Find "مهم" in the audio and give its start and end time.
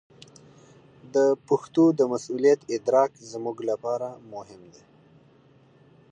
4.33-4.61